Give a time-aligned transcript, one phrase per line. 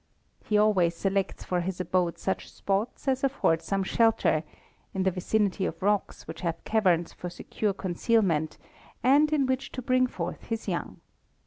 [0.43, 4.41] He always selects for his abode such spots as afford some shelter,
[4.95, 8.57] in the vicinity of rocks which have caverns for secure concealment,
[9.03, 11.01] and in which to bring forth his young.